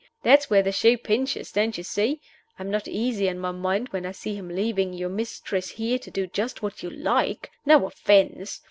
That's 0.23 0.49
where 0.49 0.63
the 0.63 0.71
shoe 0.71 0.97
pinches, 0.97 1.51
don't 1.51 1.77
you 1.77 1.83
see? 1.83 2.21
I'm 2.57 2.71
not 2.71 2.87
easy 2.87 3.27
in 3.27 3.37
my 3.37 3.51
mind 3.51 3.89
when 3.89 4.03
I 4.03 4.13
see 4.13 4.33
him 4.33 4.49
leaving 4.49 4.93
you 4.93 5.09
mistress 5.09 5.69
here 5.69 5.99
to 5.99 6.09
do 6.09 6.25
just 6.25 6.63
what 6.63 6.81
you 6.81 6.89
like. 6.89 7.51
No 7.67 7.85
offense! 7.85 8.59